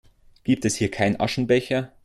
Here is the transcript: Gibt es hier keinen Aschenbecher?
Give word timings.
Gibt 0.43 0.65
es 0.65 0.77
hier 0.77 0.89
keinen 0.89 1.19
Aschenbecher? 1.19 1.91